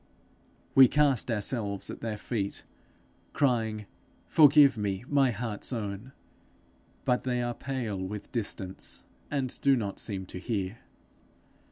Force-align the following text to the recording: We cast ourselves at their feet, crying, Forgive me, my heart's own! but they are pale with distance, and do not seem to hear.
We 0.73 0.87
cast 0.87 1.29
ourselves 1.29 1.91
at 1.91 2.01
their 2.01 2.17
feet, 2.17 2.63
crying, 3.33 3.85
Forgive 4.25 4.75
me, 4.75 5.05
my 5.07 5.29
heart's 5.29 5.71
own! 5.71 6.11
but 7.05 7.23
they 7.23 7.39
are 7.43 7.53
pale 7.53 7.99
with 7.99 8.31
distance, 8.31 9.03
and 9.29 9.61
do 9.61 9.75
not 9.75 9.99
seem 9.99 10.25
to 10.25 10.39
hear. 10.39 10.79